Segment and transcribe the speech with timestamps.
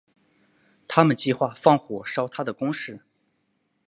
[0.87, 3.01] 他们计划放火烧他的宫室。